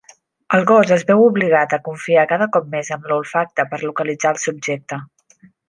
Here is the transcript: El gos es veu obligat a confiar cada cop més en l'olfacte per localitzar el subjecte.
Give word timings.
El 0.57 0.63
gos 0.69 0.93
es 0.95 1.03
veu 1.09 1.21
obligat 1.25 1.75
a 1.77 1.79
confiar 1.89 2.25
cada 2.33 2.49
cop 2.57 2.67
més 2.73 2.91
en 2.97 3.07
l'olfacte 3.13 3.69
per 3.75 3.83
localitzar 3.91 4.33
el 4.37 4.43
subjecte. 4.49 5.03